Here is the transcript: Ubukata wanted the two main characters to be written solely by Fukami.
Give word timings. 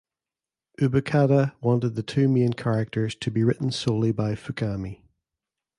Ubukata 0.79 1.53
wanted 1.61 1.89
the 1.93 2.01
two 2.01 2.27
main 2.27 2.53
characters 2.53 3.13
to 3.13 3.29
be 3.29 3.43
written 3.43 3.69
solely 3.69 4.11
by 4.11 4.33
Fukami. 4.33 5.03